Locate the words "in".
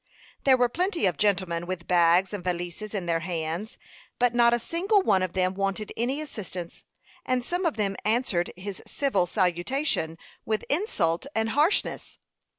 2.95-3.05